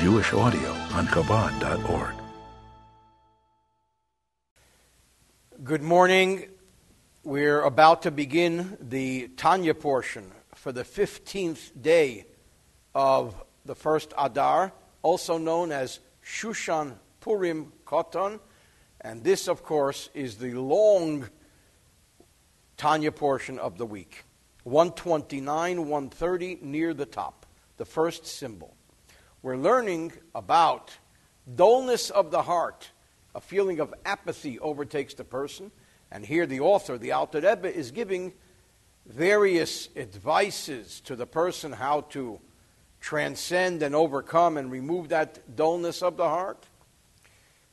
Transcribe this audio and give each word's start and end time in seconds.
Jewish 0.00 0.32
audio 0.32 0.70
on 0.94 1.06
Chabad.org. 1.08 2.14
Good 5.62 5.82
morning. 5.82 6.46
We're 7.22 7.60
about 7.60 8.00
to 8.02 8.10
begin 8.10 8.78
the 8.80 9.28
Tanya 9.36 9.74
portion 9.74 10.32
for 10.54 10.72
the 10.72 10.84
15th 10.84 11.82
day 11.82 12.24
of 12.94 13.34
the 13.66 13.74
first 13.74 14.14
Adar, 14.16 14.72
also 15.02 15.36
known 15.36 15.70
as 15.70 16.00
Shushan 16.24 16.94
Purim 17.20 17.70
Koton. 17.84 18.40
And 19.02 19.22
this, 19.22 19.48
of 19.48 19.62
course, 19.62 20.08
is 20.14 20.38
the 20.38 20.54
long 20.54 21.28
Tanya 22.78 23.12
portion 23.12 23.58
of 23.58 23.76
the 23.76 23.84
week. 23.84 24.24
129, 24.64 25.80
130, 25.80 26.58
near 26.62 26.94
the 26.94 27.04
top, 27.04 27.44
the 27.76 27.84
first 27.84 28.24
symbol. 28.24 28.74
We're 29.42 29.56
learning 29.56 30.12
about 30.34 30.96
dullness 31.54 32.10
of 32.10 32.30
the 32.30 32.42
heart 32.42 32.90
a 33.34 33.40
feeling 33.40 33.80
of 33.80 33.94
apathy 34.04 34.58
overtakes 34.58 35.14
the 35.14 35.24
person. 35.24 35.70
And 36.10 36.24
here 36.24 36.46
the 36.46 36.60
author, 36.60 36.98
the 36.98 37.12
Alter 37.12 37.40
Rebbe, 37.40 37.74
is 37.74 37.90
giving 37.90 38.32
various 39.06 39.88
advices 39.96 41.00
to 41.02 41.16
the 41.16 41.26
person 41.26 41.72
how 41.72 42.02
to 42.10 42.40
transcend 43.00 43.82
and 43.82 43.94
overcome 43.94 44.56
and 44.56 44.70
remove 44.70 45.08
that 45.08 45.56
dullness 45.56 46.02
of 46.02 46.16
the 46.16 46.28
heart. 46.28 46.66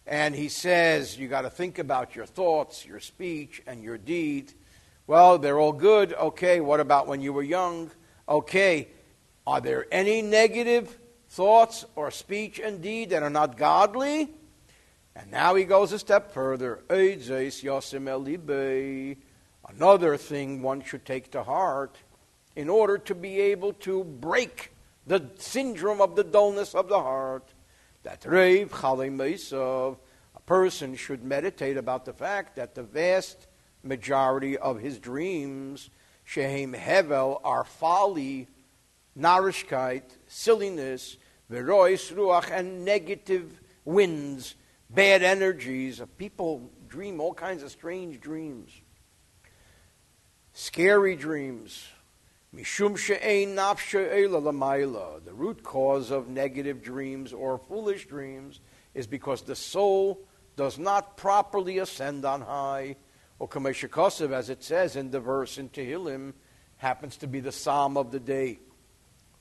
And 0.05 0.33
he 0.33 0.47
says 0.47 1.17
you 1.17 1.27
got 1.27 1.41
to 1.41 1.49
think 1.49 1.79
about 1.79 2.15
your 2.15 2.25
thoughts, 2.25 2.85
your 2.85 2.99
speech, 2.99 3.61
and 3.67 3.83
your 3.83 3.97
deed. 3.97 4.53
Well, 5.05 5.37
they're 5.37 5.59
all 5.59 5.73
good. 5.73 6.13
Okay, 6.13 6.61
what 6.61 6.79
about 6.79 7.07
when 7.07 7.21
you 7.21 7.33
were 7.33 7.43
young? 7.43 7.91
Okay, 8.29 8.87
are 9.45 9.59
there 9.59 9.85
any 9.91 10.21
negative 10.21 10.97
thoughts 11.29 11.85
or 11.95 12.11
speech 12.11 12.59
and 12.59 12.81
deed 12.81 13.09
that 13.11 13.23
are 13.23 13.29
not 13.29 13.57
godly? 13.57 14.29
And 15.15 15.31
now 15.31 15.55
he 15.55 15.63
goes 15.63 15.91
a 15.91 15.99
step 15.99 16.31
further. 16.31 16.83
Another 19.69 20.17
thing 20.17 20.61
one 20.61 20.81
should 20.83 21.05
take 21.05 21.31
to 21.31 21.43
heart 21.43 21.97
in 22.55 22.69
order 22.69 22.97
to 22.97 23.15
be 23.15 23.39
able 23.39 23.73
to 23.73 24.03
break 24.03 24.71
the 25.05 25.29
syndrome 25.37 26.01
of 26.01 26.15
the 26.15 26.23
dullness 26.23 26.75
of 26.75 26.89
the 26.89 26.99
heart. 26.99 27.53
That 28.03 28.25
Rev 28.25 28.71
Chalim 28.71 29.97
a 30.35 30.39
person 30.45 30.95
should 30.95 31.23
meditate 31.23 31.77
about 31.77 32.05
the 32.05 32.13
fact 32.13 32.55
that 32.55 32.75
the 32.75 32.83
vast 32.83 33.47
majority 33.83 34.57
of 34.57 34.79
his 34.79 34.99
dreams, 34.99 35.89
Shehem 36.23 36.73
Hevel, 36.73 37.41
are 37.43 37.63
folly, 37.63 38.47
narishkeit, 39.17 40.03
silliness, 40.27 41.17
verois 41.51 42.13
ruach, 42.13 42.51
and 42.51 42.85
negative 42.85 43.59
winds 43.85 44.55
bad 44.89 45.23
energies. 45.23 46.01
People 46.17 46.69
dream 46.87 47.19
all 47.19 47.33
kinds 47.33 47.63
of 47.63 47.71
strange 47.71 48.19
dreams, 48.19 48.71
scary 50.53 51.15
dreams. 51.15 51.87
Mishum 52.55 52.97
she'ein 52.97 53.55
nafshe 53.55 55.25
The 55.25 55.33
root 55.33 55.63
cause 55.63 56.11
of 56.11 56.29
negative 56.29 56.81
dreams 56.81 57.33
or 57.33 57.57
foolish 57.57 58.07
dreams 58.07 58.61
is 58.93 59.05
because 59.05 59.41
the 59.41 59.55
soul 59.55 60.21
does 60.55 60.79
not 60.79 61.17
properly 61.17 61.77
ascend 61.79 62.25
on 62.25 62.41
high. 62.41 62.95
Or 63.39 63.47
Kameshikosev, 63.47 64.31
as 64.31 64.49
it 64.49 64.63
says 64.63 64.95
in 64.95 65.11
the 65.11 65.19
verse 65.19 65.59
in 65.59 65.69
Tehillim, 65.69 66.33
happens 66.77 67.17
to 67.17 67.27
be 67.27 67.39
the 67.39 67.51
psalm 67.51 67.97
of 67.97 68.11
the 68.11 68.19
day. 68.19 68.59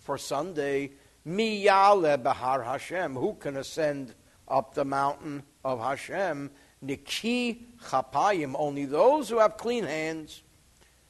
For 0.06 0.18
Sunday, 0.18 0.92
Miyale 1.26 2.22
Bahar 2.22 2.62
Hashem, 2.62 3.16
who 3.16 3.34
can 3.34 3.56
ascend 3.56 4.14
up 4.46 4.72
the 4.72 4.84
mountain 4.84 5.42
of 5.64 5.80
Hashem, 5.80 6.52
Niki 6.84 7.62
Chapayim, 7.82 8.54
only 8.56 8.84
those 8.84 9.28
who 9.28 9.40
have 9.40 9.56
clean 9.56 9.82
hands, 9.82 10.44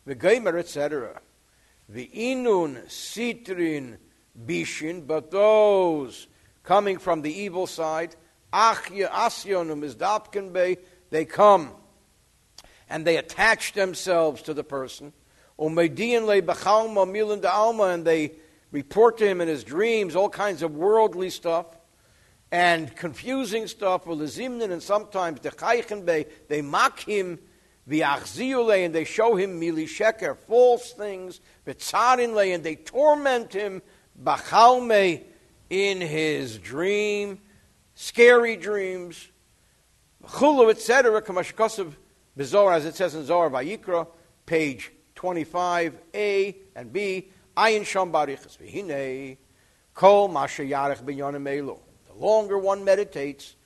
the 0.07 0.15
Geimer, 0.15 0.59
etc. 0.59 1.21
The 1.91 2.09
Inun 2.15 2.87
Sitrin 2.87 3.99
Bishin, 4.47 5.07
but 5.07 5.31
those 5.31 6.27
coming 6.63 6.97
from 6.97 7.21
the 7.21 7.39
evil 7.39 7.67
side, 7.67 8.17
Achya 8.51 9.11
Asyonum 9.11 9.85
is 9.85 9.97
they 11.11 11.27
come 11.27 11.73
and 12.89 13.07
they 13.07 13.19
attach 13.19 13.75
themselves 13.75 14.41
to 14.41 14.55
the 14.55 14.65
person. 14.65 15.13
Umedian 15.59 16.25
le 16.25 16.41
Bachalma 16.41 17.07
Milan 17.07 17.45
Alma, 17.45 17.89
and 17.89 18.07
they 18.07 18.33
report 18.77 19.17
to 19.17 19.27
him 19.27 19.41
in 19.41 19.49
his 19.49 19.65
dreams 19.65 20.15
all 20.15 20.29
kinds 20.29 20.61
of 20.61 20.77
worldly 20.77 21.31
stuff 21.31 21.65
and 22.53 22.95
confusing 22.95 23.67
stuff 23.67 24.07
with 24.07 24.19
Zimnin, 24.21 24.71
and 24.71 24.83
sometimes 24.83 25.41
the 25.41 25.49
Chaichenbe, 25.49 26.27
they 26.49 26.61
mock 26.61 27.01
him, 27.01 27.39
Viachziule, 27.89 28.85
and 28.85 28.95
they 28.95 29.05
show 29.05 29.35
him 29.35 29.59
Mili 29.59 29.85
Sheker, 29.85 30.37
false 30.37 30.93
things, 30.93 31.41
Vitzarinle, 31.67 32.55
and 32.55 32.63
they 32.63 32.77
torment 32.77 33.55
him, 33.55 33.81
Bachalme, 34.23 35.25
in 35.71 36.01
his 36.03 36.59
dream, 36.59 37.41
scary 37.95 38.57
dreams, 38.57 39.27
Chulu, 40.23 40.71
etc., 40.71 41.23
Kamashkosav 41.23 41.95
Bizor, 42.39 42.75
as 42.75 42.85
it 42.85 42.95
says 42.95 43.15
in 43.15 43.25
Zohar 43.25 43.49
Vayikra, 43.49 44.07
page 44.45 44.93
25a 45.17 46.55
and 46.77 46.93
b, 46.93 47.31
Ayin 47.57 47.83
Shom 47.83 48.11
Barichas, 48.11 48.59
Vihine, 48.59 49.37
Kol 49.95 50.29
Masha 50.29 50.63
Yarech 50.63 51.03
Binyonim 51.03 51.43
Elu 51.43 51.79
longer 52.19 52.59
one 52.59 52.85
meditates 52.85 53.57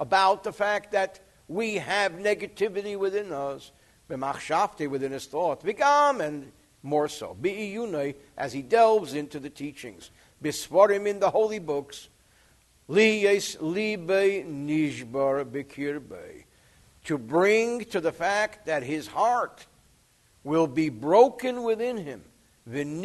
about 0.00 0.44
the 0.44 0.52
fact 0.52 0.92
that 0.92 1.20
we 1.48 1.76
have 1.76 2.12
negativity 2.12 2.98
within 2.98 3.32
us, 3.32 3.72
b'machshavte 4.10 4.88
within 4.88 5.12
his 5.12 5.26
thought, 5.26 5.62
v'gam, 5.62 6.20
and 6.20 6.50
more 6.82 7.08
so, 7.08 7.36
bi'iyunei, 7.40 8.14
as 8.36 8.52
he 8.52 8.62
delves 8.62 9.14
into 9.14 9.38
the 9.38 9.50
teachings, 9.50 10.10
bisvarim 10.42 11.06
in 11.06 11.20
the 11.20 11.30
holy 11.30 11.58
books, 11.58 12.08
liyes 12.88 13.56
libe 13.58 14.46
nishbar 14.46 15.44
b'kirbe, 15.44 16.44
to 17.04 17.18
bring 17.18 17.84
to 17.84 18.00
the 18.00 18.12
fact 18.12 18.66
that 18.66 18.82
his 18.82 19.06
heart 19.08 19.66
will 20.44 20.66
be 20.66 20.88
broken 20.88 21.62
within 21.62 21.96
him, 21.96 22.22
and 22.64 23.02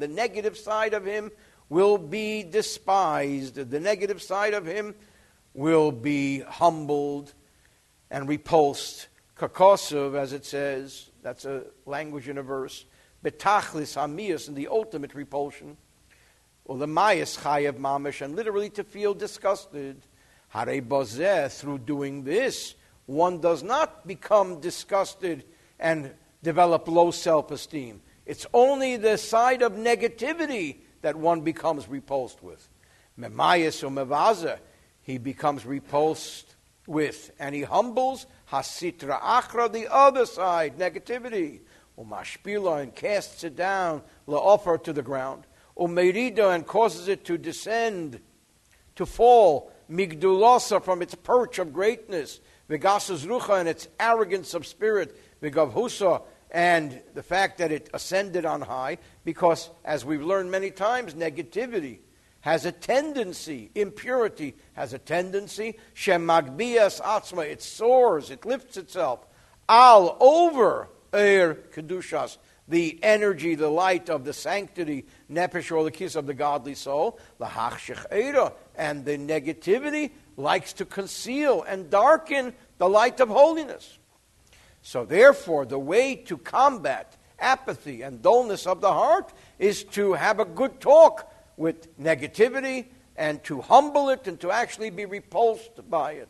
the 0.00 0.08
negative 0.08 0.56
side 0.56 0.94
of 0.94 1.04
him 1.04 1.30
will 1.68 1.98
be 1.98 2.42
despised. 2.42 3.54
The 3.54 3.80
negative 3.80 4.22
side 4.22 4.54
of 4.54 4.66
him 4.66 4.94
will 5.54 5.90
be 5.90 6.40
humbled 6.40 7.32
and 8.10 8.28
repulsed. 8.28 9.08
Kakosov, 9.36 10.14
as 10.14 10.32
it 10.32 10.44
says, 10.44 11.10
that's 11.22 11.44
a 11.44 11.64
language 11.86 12.28
in 12.28 12.38
a 12.38 12.42
verse. 12.42 12.84
Betachlis 13.24 13.96
hamias, 13.96 14.48
in 14.48 14.54
the 14.54 14.68
ultimate 14.68 15.14
repulsion. 15.14 15.76
Or 16.66 16.76
the 16.76 16.86
mayas 16.86 17.38
chayev 17.38 17.78
mamish, 17.78 18.20
and 18.20 18.36
literally 18.36 18.70
to 18.70 18.84
feel 18.84 19.14
disgusted. 19.14 20.02
Hare 20.48 20.82
bozeh, 20.82 21.50
through 21.58 21.78
doing 21.78 22.24
this, 22.24 22.74
one 23.06 23.40
does 23.40 23.62
not 23.62 24.06
become 24.06 24.60
disgusted 24.60 25.44
and 25.78 26.14
develop 26.44 26.86
low 26.86 27.10
self 27.10 27.50
esteem. 27.50 28.00
It's 28.24 28.46
only 28.54 28.96
the 28.96 29.18
side 29.18 29.62
of 29.62 29.72
negativity 29.72 30.76
that 31.02 31.16
one 31.16 31.40
becomes 31.40 31.88
repulsed 31.88 32.42
with. 32.42 32.68
Memayas 33.18 33.82
or 33.82 33.90
mevaza, 33.90 34.58
he 35.02 35.18
becomes 35.18 35.66
repulsed 35.66 36.54
with. 36.86 37.32
And 37.40 37.54
he 37.54 37.62
humbles 37.62 38.26
hasitra 38.52 39.20
achra, 39.20 39.72
the 39.72 39.92
other 39.92 40.26
side, 40.26 40.78
negativity. 40.78 41.60
Umashpila, 41.98 42.82
and 42.82 42.94
casts 42.94 43.44
it 43.44 43.54
down, 43.56 44.02
offer 44.26 44.78
to 44.78 44.92
the 44.92 45.02
ground. 45.02 45.46
Umerida, 45.78 46.54
and 46.54 46.66
causes 46.66 47.08
it 47.08 47.24
to 47.24 47.38
descend, 47.38 48.20
to 48.96 49.06
fall. 49.06 49.70
Migdulosa, 49.90 50.82
from 50.82 51.02
its 51.02 51.14
perch 51.14 51.58
of 51.58 51.72
greatness. 51.72 52.40
Vigasas 52.68 53.26
rucha, 53.26 53.60
and 53.60 53.68
its 53.68 53.86
arrogance 54.00 54.54
of 54.54 54.66
spirit. 54.66 55.20
Vigavhusa, 55.40 56.22
and 56.54 57.02
the 57.14 57.22
fact 57.24 57.58
that 57.58 57.72
it 57.72 57.90
ascended 57.92 58.46
on 58.46 58.60
high, 58.60 58.98
because 59.24 59.70
as 59.84 60.04
we've 60.04 60.22
learned 60.22 60.52
many 60.52 60.70
times, 60.70 61.14
negativity 61.14 61.98
has 62.42 62.64
a 62.64 62.70
tendency, 62.70 63.72
impurity 63.74 64.54
has 64.74 64.92
a 64.92 64.98
tendency, 64.98 65.76
shemagbias 65.96 67.00
atzma, 67.00 67.44
it 67.44 67.60
soars, 67.60 68.30
it 68.30 68.46
lifts 68.46 68.76
itself, 68.76 69.26
all 69.68 70.16
over 70.20 70.88
er 71.12 71.58
kedushas, 71.74 72.38
the 72.68 73.00
energy, 73.02 73.56
the 73.56 73.68
light 73.68 74.08
of 74.08 74.24
the 74.24 74.32
sanctity, 74.32 75.06
nepesh 75.28 75.72
or 75.72 75.82
the 75.82 75.90
kiss 75.90 76.14
of 76.14 76.26
the 76.26 76.34
godly 76.34 76.76
soul, 76.76 77.18
the 77.38 77.46
hachshech 77.46 78.52
and 78.76 79.04
the 79.04 79.18
negativity 79.18 80.12
likes 80.36 80.72
to 80.74 80.84
conceal 80.84 81.64
and 81.64 81.90
darken 81.90 82.54
the 82.78 82.88
light 82.88 83.18
of 83.18 83.28
holiness. 83.28 83.98
So, 84.86 85.06
therefore, 85.06 85.64
the 85.64 85.78
way 85.78 86.14
to 86.26 86.36
combat 86.36 87.16
apathy 87.38 88.02
and 88.02 88.20
dullness 88.20 88.66
of 88.66 88.82
the 88.82 88.92
heart 88.92 89.32
is 89.58 89.82
to 89.84 90.12
have 90.12 90.40
a 90.40 90.44
good 90.44 90.78
talk 90.78 91.32
with 91.56 91.98
negativity 91.98 92.88
and 93.16 93.42
to 93.44 93.62
humble 93.62 94.10
it 94.10 94.28
and 94.28 94.38
to 94.40 94.50
actually 94.50 94.90
be 94.90 95.06
repulsed 95.06 95.88
by 95.88 96.12
it. 96.12 96.28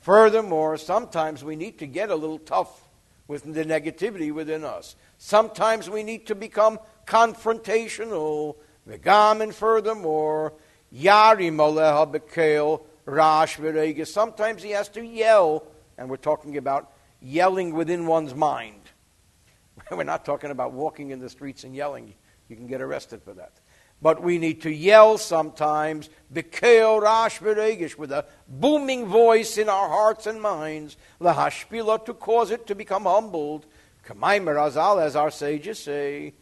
Furthermore, 0.00 0.76
sometimes 0.76 1.42
we 1.42 1.56
need 1.56 1.78
to 1.78 1.86
get 1.86 2.10
a 2.10 2.14
little 2.14 2.38
tough 2.38 2.86
with 3.26 3.50
the 3.50 3.64
negativity 3.64 4.30
within 4.30 4.62
us. 4.62 4.94
Sometimes 5.16 5.88
we 5.88 6.02
need 6.02 6.26
to 6.26 6.34
become 6.34 6.78
confrontational. 7.06 8.56
Vegam, 8.86 9.40
and 9.40 9.54
furthermore, 9.54 10.52
Yarim 10.94 11.56
Aleha 11.56 12.12
Bekel 12.12 12.82
Rash 13.06 13.58
Sometimes 14.06 14.62
he 14.62 14.72
has 14.72 14.90
to 14.90 15.02
yell, 15.02 15.64
and 15.96 16.10
we're 16.10 16.18
talking 16.18 16.58
about 16.58 16.92
yelling 17.20 17.74
within 17.74 18.06
one's 18.06 18.34
mind. 18.34 18.82
We're 19.90 20.04
not 20.04 20.24
talking 20.24 20.50
about 20.50 20.72
walking 20.72 21.10
in 21.10 21.20
the 21.20 21.28
streets 21.28 21.64
and 21.64 21.74
yelling. 21.74 22.14
You 22.48 22.56
can 22.56 22.66
get 22.66 22.80
arrested 22.80 23.22
for 23.22 23.34
that. 23.34 23.52
But 24.02 24.22
we 24.22 24.38
need 24.38 24.62
to 24.62 24.70
yell 24.70 25.18
sometimes, 25.18 26.08
Bekel 26.32 27.02
Rash 27.02 27.40
with 27.98 28.12
a 28.12 28.24
booming 28.48 29.06
voice 29.06 29.58
in 29.58 29.68
our 29.68 29.88
hearts 29.88 30.26
and 30.26 30.40
minds, 30.40 30.96
Lahashpila, 31.20 32.06
to 32.06 32.14
cause 32.14 32.50
it 32.50 32.66
to 32.68 32.74
become 32.74 33.04
humbled. 33.04 33.66
Kamaimer 34.06 34.56
Azal, 34.56 35.02
as 35.02 35.16
our 35.16 35.30
sages 35.30 35.80
say, 35.80 36.32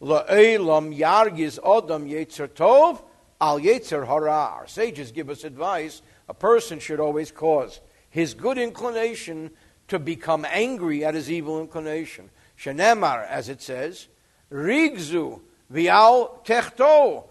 La'elam 0.00 0.96
Yargiz 0.96 1.60
Odam 1.60 2.08
Yetzer 2.10 2.48
Tov, 2.48 3.02
Al 3.38 3.60
Yetzer 3.60 4.06
Hara. 4.06 4.54
Our 4.56 4.66
sages 4.66 5.12
give 5.12 5.28
us 5.28 5.44
advice. 5.44 6.00
A 6.28 6.34
person 6.34 6.78
should 6.78 7.00
always 7.00 7.30
cause 7.30 7.80
his 8.08 8.32
good 8.32 8.56
inclination 8.56 9.50
to 9.94 10.00
become 10.00 10.44
angry 10.50 11.04
at 11.04 11.14
his 11.14 11.30
evil 11.30 11.60
inclination. 11.60 12.28
Shenemar, 12.58 13.26
as 13.28 13.48
it 13.48 13.62
says, 13.62 14.08
Rigzu 14.50 15.40
Vial 15.70 16.40
techto. 16.44 17.24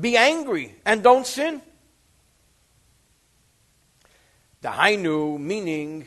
Be 0.00 0.16
angry 0.16 0.74
and 0.86 1.02
don't 1.02 1.26
sin. 1.26 1.60
The 4.62 4.68
Hainu, 4.68 5.38
meaning 5.38 6.06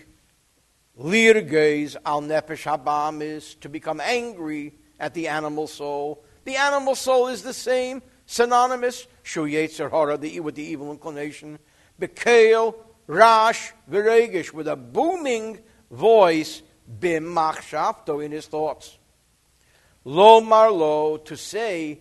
lirgeis 0.99 1.95
al 2.03 2.21
nefesh 2.21 2.65
habam, 2.65 3.21
is 3.21 3.53
to 3.55 3.69
become 3.69 4.01
angry 4.01 4.73
at 4.99 5.13
the 5.13 5.27
animal 5.27 5.67
soul. 5.67 6.23
The 6.45 6.55
animal 6.55 6.95
soul 6.95 7.27
is 7.27 7.43
the 7.43 7.53
same, 7.53 8.01
synonymous, 8.25 9.05
shu 9.21 9.45
yetzer 9.45 9.91
hara, 9.91 10.17
with 10.41 10.55
the 10.55 10.63
evil 10.63 10.91
inclination. 10.91 11.59
Bekel, 12.01 12.73
rash, 13.05 13.71
viregish, 13.89 14.51
with 14.51 14.67
a 14.67 14.75
booming 14.75 15.59
voice, 15.95 16.61
bim 16.99 17.23
machshavto, 17.23 18.23
in 18.23 18.31
his 18.31 18.47
thoughts. 18.47 18.97
Lo 20.03 20.41
marlo, 20.41 21.23
to 21.25 21.35
say 21.35 21.99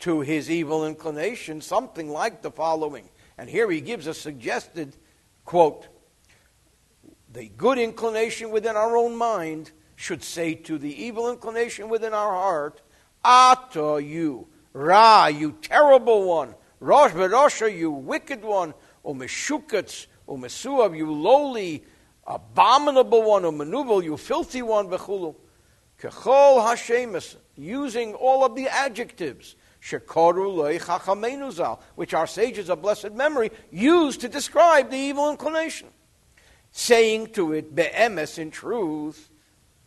to 0.00 0.20
his 0.20 0.50
evil 0.50 0.86
inclination 0.86 1.60
something 1.60 2.08
like 2.08 2.42
the 2.42 2.50
following. 2.50 3.08
And 3.36 3.50
here 3.50 3.70
he 3.70 3.80
gives 3.80 4.06
a 4.06 4.14
suggested 4.14 4.96
quote 5.44 5.88
The 7.32 7.48
good 7.48 7.78
inclination 7.78 8.50
within 8.50 8.76
our 8.76 8.96
own 8.96 9.16
mind 9.16 9.72
should 9.96 10.22
say 10.22 10.54
to 10.54 10.78
the 10.78 11.04
evil 11.04 11.30
inclination 11.30 11.88
within 11.88 12.14
our 12.14 12.32
heart, 12.32 12.82
Ata, 13.24 14.02
you, 14.02 14.48
Ra, 14.72 15.26
you 15.26 15.52
terrible 15.62 16.24
one, 16.24 16.54
Rosh 16.80 17.12
Berosha, 17.12 17.74
you 17.74 17.90
wicked 17.90 18.42
one, 18.42 18.74
O 19.04 19.14
Meshukatz, 19.14 20.06
O 20.28 20.36
you 20.92 21.12
lowly, 21.12 21.84
abominable 22.26 23.22
one, 23.22 23.44
O 23.44 23.52
Manubal, 23.52 24.02
you 24.02 24.16
filthy 24.16 24.62
one, 24.62 24.88
Bechulu. 24.88 25.34
Kechol 26.00 26.64
Hashemus, 26.64 27.36
using 27.56 28.14
all 28.14 28.44
of 28.44 28.54
the 28.54 28.68
adjectives, 28.68 29.56
Shekoru 29.80 30.78
Lechamenuzal, 30.78 31.80
which 31.94 32.14
our 32.14 32.26
sages 32.26 32.68
of 32.68 32.82
blessed 32.82 33.12
memory 33.12 33.50
used 33.70 34.20
to 34.22 34.28
describe 34.28 34.90
the 34.90 34.96
evil 34.96 35.30
inclination. 35.30 35.88
Saying 36.72 37.28
to 37.34 37.52
it, 37.52 37.74
Be'emes, 37.74 38.38
in 38.38 38.50
truth, 38.50 39.30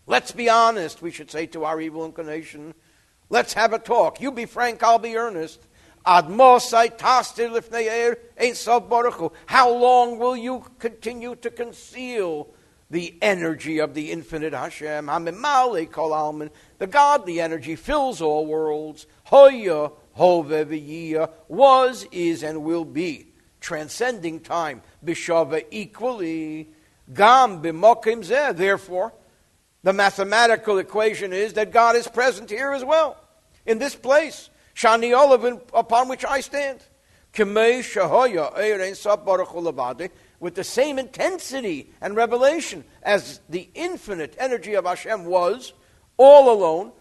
let's 0.05 0.31
be 0.31 0.49
honest, 0.49 1.01
we 1.01 1.11
should 1.11 1.29
say 1.29 1.45
to 1.47 1.65
our 1.65 1.81
evil 1.81 2.05
inclination. 2.05 2.73
Let's 3.29 3.53
have 3.53 3.73
a 3.73 3.79
talk. 3.79 4.21
You 4.21 4.31
be 4.31 4.45
frank, 4.45 4.81
I'll 4.81 4.99
be 4.99 5.17
earnest. 5.17 5.66
Er, 6.07 6.23
How 9.45 9.69
long 9.69 10.17
will 10.17 10.37
you 10.37 10.63
continue 10.79 11.35
to 11.35 11.49
conceal 11.49 12.47
the 12.89 13.17
energy 13.21 13.79
of 13.79 13.93
the 13.93 14.11
infinite 14.11 14.53
Hashem. 14.53 15.07
Hamimale 15.07 15.91
kol 15.91 16.11
almin. 16.11 16.49
The 16.77 16.87
godly 16.87 17.39
energy 17.41 17.75
fills 17.75 18.21
all 18.21 18.45
worlds. 18.45 19.07
Hoya, 19.25 19.91
hove 20.13 21.27
was, 21.47 22.07
is, 22.11 22.43
and 22.43 22.63
will 22.63 22.85
be. 22.85 23.27
Transcending 23.59 24.39
time. 24.39 24.81
Bishava 25.03 25.65
equally. 25.71 26.69
Gam 27.13 27.61
b'mokim 27.61 28.23
zeh. 28.23 28.55
Therefore, 28.55 29.13
the 29.83 29.93
mathematical 29.93 30.77
equation 30.77 31.33
is 31.33 31.53
that 31.53 31.71
God 31.71 31.95
is 31.95 32.07
present 32.07 32.49
here 32.49 32.71
as 32.71 32.85
well. 32.85 33.17
In 33.65 33.79
this 33.79 33.95
place. 33.95 34.49
Shani 34.77 35.17
Olive 35.17 35.61
upon 35.73 36.07
which 36.07 36.23
I 36.23 36.39
stand. 36.41 36.81
With 40.39 40.53
the 40.53 40.63
same 40.63 40.99
intensity 40.99 41.91
and 41.99 42.15
revelation 42.15 42.83
as 43.01 43.41
the 43.49 43.69
infinite 43.73 44.35
energy 44.37 44.75
of 44.75 44.85
Hashem 44.85 45.25
was 45.25 45.73
all 46.17 46.51
alone. 46.51 46.91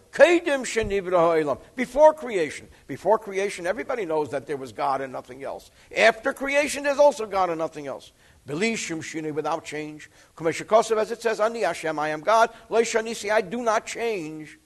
Before 1.76 2.14
creation. 2.14 2.68
Before 2.86 3.18
creation, 3.18 3.66
everybody 3.66 4.06
knows 4.06 4.30
that 4.30 4.46
there 4.46 4.56
was 4.56 4.72
God 4.72 5.02
and 5.02 5.12
nothing 5.12 5.44
else. 5.44 5.70
After 5.94 6.32
creation, 6.32 6.82
there's 6.82 6.98
also 6.98 7.26
God 7.26 7.50
and 7.50 7.58
nothing 7.58 7.86
else. 7.86 8.12
Without 8.46 9.64
change. 9.66 10.10
As 10.40 11.10
it 11.10 11.20
says, 11.20 11.40
Ani 11.40 11.64
I 11.66 12.08
am 12.08 12.20
God. 12.20 12.50
I 12.70 13.40
do 13.42 13.62
not 13.62 13.86
change. 13.86 14.58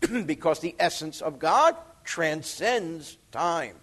Because 0.26 0.60
the 0.60 0.74
essence 0.78 1.20
of 1.20 1.38
God 1.38 1.76
transcends 2.04 3.18
time 3.30 3.76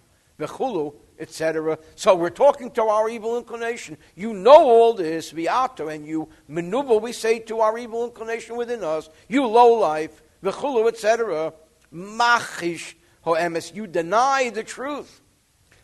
etc. 1.18 1.78
So 1.96 2.14
we're 2.14 2.30
talking 2.30 2.70
to 2.72 2.82
our 2.82 3.08
evil 3.08 3.36
inclination. 3.38 3.98
You 4.14 4.32
know 4.32 4.52
all 4.52 4.94
this, 4.94 5.32
viato, 5.32 5.92
and 5.92 6.06
you 6.06 6.28
maneuver, 6.46 6.96
we 6.96 7.12
say 7.12 7.40
to 7.40 7.60
our 7.60 7.76
evil 7.78 8.04
inclination 8.04 8.56
within 8.56 8.84
us, 8.84 9.08
you 9.28 9.46
low 9.46 9.74
life, 9.74 10.22
v'chulu, 10.42 10.88
etc. 10.88 11.52
Machish 11.90 12.96
ho'emes, 13.22 13.72
you 13.74 13.86
deny 13.86 14.50
the 14.50 14.62
truth. 14.62 15.20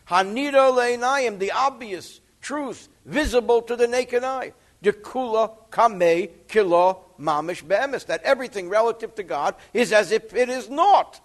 Hanira 0.09 0.71
le'inayim, 0.73 1.39
the 1.39 1.53
obvious 1.53 2.21
truth, 2.41 2.89
visible 3.05 3.63
to 3.63 3.77
the 3.77 3.89
naked 3.89 4.23
eye. 4.23 4.53
Dekula 4.85 5.51
kame 5.73 6.29
kilo 6.47 7.05
mamish 7.19 7.67
be'emes, 7.67 8.07
that 8.07 8.23
everything 8.23 8.69
relative 8.69 9.15
to 9.17 9.23
God 9.23 9.57
is 9.73 9.93
as 9.93 10.13
if 10.13 10.35
it 10.35 10.49
is 10.49 10.71
not 10.71 11.21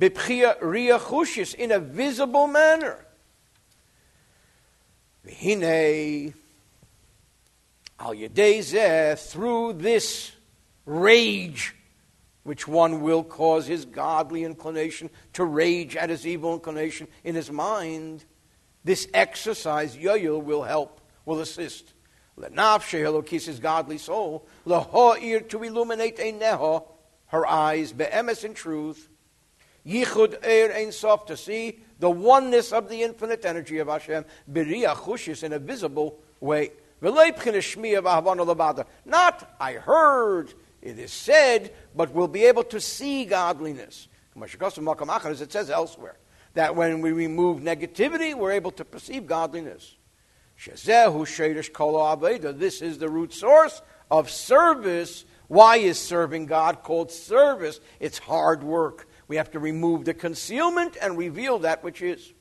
Bipchia 0.00 0.58
riachushis, 0.60 1.54
in 1.54 1.72
a 1.72 1.78
visible 1.78 2.46
manner. 2.46 3.04
V'hinei 5.26 6.34
al 7.98 8.14
yedei 8.14 9.18
through 9.18 9.72
this 9.74 10.32
rage 10.84 11.74
which 12.42 12.68
one 12.68 13.00
will 13.00 13.24
cause 13.24 13.66
his 13.66 13.84
godly 13.84 14.44
inclination 14.44 15.10
to 15.32 15.44
rage 15.44 15.96
at 15.96 16.10
his 16.10 16.24
evil 16.26 16.54
inclination 16.54 17.08
in 17.24 17.34
his 17.34 17.50
mind, 17.50 18.24
this 18.84 19.08
exercise, 19.12 19.96
yoyil, 19.96 20.40
will 20.40 20.62
help, 20.62 21.00
will 21.24 21.40
assist. 21.40 21.92
Lenafshe 22.38 23.00
Elokis, 23.00 23.60
godly 23.60 23.98
soul, 23.98 24.46
ear 25.20 25.40
to 25.40 25.62
illuminate 25.62 26.18
a 26.18 26.32
neho, 26.32 26.86
her 27.28 27.46
eyes, 27.46 27.92
be'emes 27.92 28.44
in 28.44 28.54
truth, 28.54 29.08
Yichud 29.86 30.44
Er 30.44 30.72
Ein 30.74 30.92
Sof, 30.92 31.26
to 31.26 31.36
see 31.36 31.80
the 31.98 32.10
oneness 32.10 32.72
of 32.72 32.88
the 32.88 33.02
infinite 33.02 33.44
energy 33.44 33.78
of 33.78 33.88
Hashem, 33.88 34.24
B'riya 34.50 34.94
Chushis, 34.94 35.44
in 35.44 35.52
a 35.52 35.58
visible 35.58 36.18
way. 36.40 36.72
Not, 37.00 37.24
I 39.60 39.74
heard, 39.74 40.54
it 40.82 40.98
is 40.98 41.12
said, 41.12 41.72
but 41.94 42.12
we'll 42.12 42.28
be 42.28 42.44
able 42.44 42.64
to 42.64 42.80
see 42.80 43.24
godliness. 43.24 44.08
As 44.42 45.40
it 45.40 45.52
says 45.52 45.70
elsewhere, 45.70 46.16
that 46.54 46.74
when 46.74 47.00
we 47.00 47.12
remove 47.12 47.60
negativity, 47.60 48.34
we're 48.34 48.52
able 48.52 48.72
to 48.72 48.84
perceive 48.84 49.26
godliness. 49.26 49.94
This 52.52 52.82
is 52.82 52.98
the 52.98 53.08
root 53.08 53.32
source 53.32 53.82
of 54.10 54.30
service. 54.30 55.24
Why 55.48 55.76
is 55.76 55.98
serving 55.98 56.46
God 56.46 56.82
called 56.82 57.12
service? 57.12 57.80
It's 58.00 58.18
hard 58.18 58.62
work. 58.62 59.06
We 59.28 59.36
have 59.36 59.50
to 59.52 59.58
remove 59.58 60.04
the 60.04 60.14
concealment 60.14 60.96
and 61.00 61.18
reveal 61.18 61.60
that 61.60 61.84
which 61.84 62.02
is. 62.02 62.32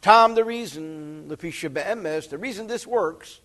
Tom, 0.00 0.34
the 0.34 0.44
reason, 0.44 1.28
the 1.28 2.38
reason 2.38 2.66
this 2.66 2.86
works, 2.86 3.40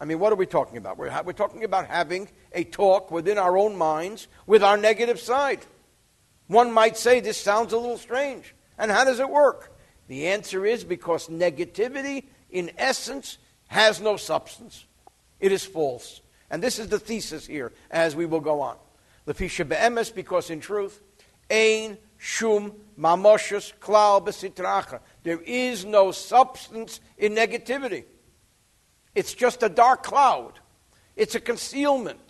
I 0.00 0.04
mean, 0.04 0.18
what 0.18 0.32
are 0.32 0.36
we 0.36 0.46
talking 0.46 0.76
about? 0.76 0.98
We're, 0.98 1.22
we're 1.22 1.32
talking 1.32 1.64
about 1.64 1.86
having 1.86 2.28
a 2.52 2.64
talk 2.64 3.10
within 3.10 3.38
our 3.38 3.56
own 3.56 3.76
minds 3.76 4.26
with 4.46 4.62
our 4.62 4.76
negative 4.76 5.20
side. 5.20 5.64
One 6.48 6.72
might 6.72 6.96
say 6.96 7.20
this 7.20 7.40
sounds 7.40 7.72
a 7.72 7.78
little 7.78 7.98
strange. 7.98 8.54
And 8.76 8.90
how 8.90 9.04
does 9.04 9.20
it 9.20 9.30
work? 9.30 9.78
The 10.08 10.26
answer 10.26 10.66
is 10.66 10.82
because 10.84 11.28
negativity, 11.28 12.24
in 12.52 12.70
essence, 12.78 13.38
has 13.68 14.00
no 14.00 14.16
substance. 14.16 14.84
It 15.40 15.50
is 15.50 15.64
false. 15.64 16.20
And 16.50 16.62
this 16.62 16.78
is 16.78 16.88
the 16.88 16.98
thesis 16.98 17.46
here 17.46 17.72
as 17.90 18.14
we 18.14 18.26
will 18.26 18.40
go 18.40 18.60
on. 18.60 18.76
Lefisha 19.26 19.68
be'emes, 19.68 20.14
because 20.14 20.50
in 20.50 20.60
truth, 20.60 21.00
ein 21.50 21.96
shum 22.18 22.72
mamoshes 22.98 23.72
klal 23.80 24.24
besitracha. 24.24 25.00
There 25.22 25.40
is 25.40 25.84
no 25.84 26.12
substance 26.12 27.00
in 27.16 27.34
negativity. 27.34 28.04
It's 29.14 29.34
just 29.34 29.62
a 29.62 29.68
dark 29.68 30.02
cloud. 30.02 30.60
It's 31.16 31.34
a 31.34 31.40
concealment. 31.40 32.20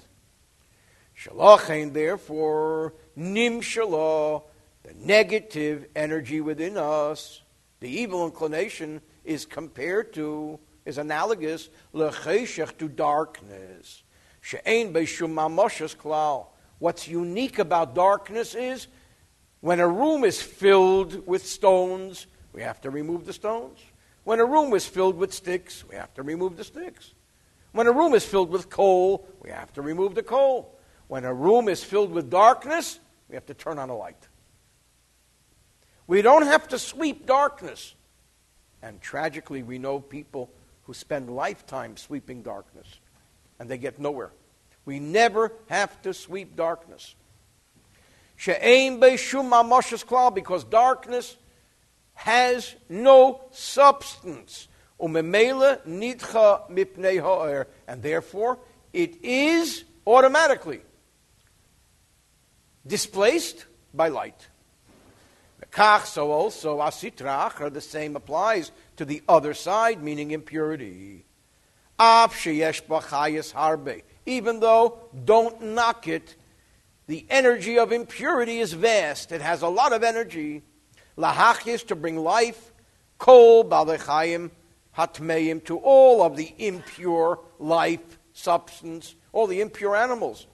Shalachain, 1.18 1.92
therefore, 1.92 2.94
nim 3.14 3.60
shalah, 3.60 4.42
the 4.82 4.94
negative 4.94 5.86
energy 5.94 6.40
within 6.40 6.76
us, 6.76 7.42
the 7.80 7.88
evil 7.88 8.24
inclination, 8.26 9.00
is 9.24 9.44
compared 9.46 10.12
to, 10.14 10.58
is 10.84 10.98
analogous, 10.98 11.68
lecheshech, 11.94 12.76
to 12.78 12.88
darkness. 12.88 14.02
She'ein 14.40 14.92
beishum 14.92 15.32
mamoshes 15.34 15.96
klal. 15.96 16.46
What's 16.78 17.06
unique 17.06 17.58
about 17.58 17.94
darkness 17.94 18.54
is 18.54 18.88
when 19.60 19.78
a 19.78 19.86
room 19.86 20.24
is 20.24 20.42
filled 20.42 21.26
with 21.26 21.46
stones, 21.46 22.26
we 22.52 22.62
have 22.62 22.80
to 22.80 22.90
remove 22.90 23.24
the 23.24 23.32
stones. 23.32 23.78
When 24.24 24.40
a 24.40 24.44
room 24.44 24.72
is 24.74 24.86
filled 24.86 25.16
with 25.16 25.32
sticks, 25.32 25.84
we 25.88 25.94
have 25.94 26.12
to 26.14 26.22
remove 26.22 26.56
the 26.56 26.64
sticks. 26.64 27.14
When 27.72 27.86
a 27.86 27.92
room 27.92 28.14
is 28.14 28.24
filled 28.24 28.50
with 28.50 28.68
coal, 28.68 29.26
we 29.40 29.50
have 29.50 29.72
to 29.74 29.82
remove 29.82 30.14
the 30.14 30.22
coal. 30.22 30.78
When 31.08 31.24
a 31.24 31.32
room 31.32 31.68
is 31.68 31.82
filled 31.82 32.10
with 32.10 32.30
darkness, 32.30 32.98
we 33.28 33.34
have 33.34 33.46
to 33.46 33.54
turn 33.54 33.78
on 33.78 33.88
a 33.88 33.96
light. 33.96 34.28
We 36.06 36.22
don't 36.22 36.46
have 36.46 36.68
to 36.68 36.78
sweep 36.78 37.26
darkness. 37.26 37.94
And 38.82 39.00
tragically, 39.00 39.62
we 39.62 39.78
know 39.78 40.00
people 40.00 40.50
who 40.84 40.94
spend 40.94 41.30
lifetime 41.30 41.96
sweeping 41.96 42.42
darkness, 42.42 42.98
and 43.58 43.68
they 43.68 43.78
get 43.78 44.00
nowhere. 44.00 44.32
We 44.84 44.98
never 44.98 45.52
have 45.68 46.02
to 46.02 46.12
sweep 46.12 46.56
darkness. 46.56 47.14
Because 50.34 50.64
darkness 50.64 51.36
has 52.14 52.74
no 52.88 53.42
substance. 53.52 54.66
And 54.98 55.32
therefore, 58.02 58.58
it 58.92 59.24
is 59.24 59.84
automatically 60.04 60.80
displaced 62.84 63.66
by 63.94 64.08
light. 64.08 64.48
So 65.74 66.30
also, 66.30 66.80
asitrach, 66.80 67.72
the 67.72 67.80
same 67.80 68.16
applies 68.16 68.72
to 68.96 69.04
the 69.04 69.22
other 69.28 69.54
side, 69.54 70.02
meaning 70.02 70.30
impurity. 70.30 71.24
Harbe, 71.98 74.02
even 74.26 74.60
though, 74.60 74.98
don't 75.24 75.62
knock 75.62 76.08
it, 76.08 76.36
the 77.06 77.26
energy 77.30 77.78
of 77.78 77.92
impurity 77.92 78.58
is 78.58 78.72
vast. 78.72 79.32
It 79.32 79.40
has 79.40 79.62
a 79.62 79.68
lot 79.68 79.92
of 79.92 80.02
energy. 80.02 80.62
Lahachis, 81.16 81.86
to 81.86 81.96
bring 81.96 82.16
life. 82.16 82.72
Kol, 83.18 83.64
balechayim, 83.64 84.50
hatmeim, 84.96 85.64
to 85.64 85.78
all 85.78 86.22
of 86.22 86.36
the 86.36 86.52
impure 86.58 87.40
life, 87.58 88.18
substance, 88.32 89.14
all 89.32 89.46
the 89.46 89.60
impure 89.60 89.96
animals 89.96 90.46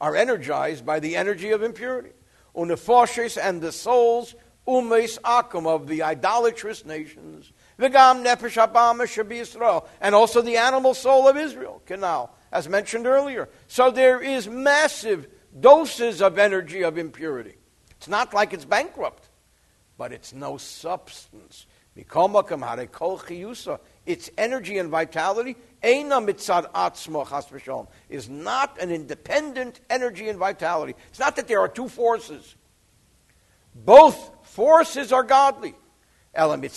are 0.00 0.14
energized 0.14 0.84
by 0.84 1.00
the 1.00 1.16
energy 1.16 1.50
of 1.50 1.62
impurity. 1.62 2.10
Unefoshes 2.56 3.38
and 3.40 3.60
the 3.60 3.72
souls, 3.72 4.34
umes 4.66 5.18
akum, 5.20 5.66
of 5.66 5.86
the 5.86 6.02
idolatrous 6.02 6.84
nations. 6.84 7.52
Nefesh 7.78 9.86
and 10.00 10.14
also 10.14 10.42
the 10.42 10.56
animal 10.56 10.94
soul 10.94 11.28
of 11.28 11.36
Israel, 11.36 11.82
canal, 11.86 12.34
as 12.50 12.68
mentioned 12.68 13.06
earlier. 13.06 13.48
So 13.68 13.90
there 13.90 14.20
is 14.20 14.48
massive 14.48 15.28
doses 15.58 16.22
of 16.22 16.38
energy 16.38 16.82
of 16.82 16.98
impurity. 16.98 17.56
It's 17.92 18.08
not 18.08 18.34
like 18.34 18.52
it's 18.52 18.64
bankrupt, 18.64 19.28
but 19.98 20.12
it's 20.12 20.32
no 20.32 20.56
substance. 20.56 21.66
Its 24.06 24.30
energy 24.36 24.78
and 24.78 24.90
vitality 24.90 25.56
is 28.08 28.28
not 28.28 28.80
an 28.80 28.90
independent 28.90 29.80
energy 29.88 30.28
and 30.28 30.38
vitality. 30.38 30.94
It's 31.08 31.18
not 31.18 31.36
that 31.36 31.48
there 31.48 31.60
are 31.60 31.68
two 31.68 31.88
forces. 31.88 32.54
Both 33.74 34.46
forces 34.46 35.12
are 35.12 35.22
godly. 35.22 35.74
The 36.34 36.68